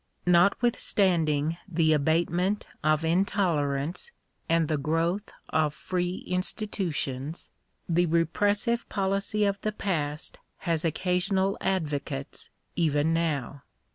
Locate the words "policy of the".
8.89-9.71